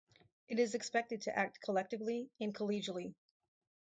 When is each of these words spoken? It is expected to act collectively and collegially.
It 0.47 0.57
is 0.57 0.73
expected 0.73 1.21
to 1.21 1.37
act 1.37 1.61
collectively 1.61 2.31
and 2.39 2.55
collegially. 2.55 3.13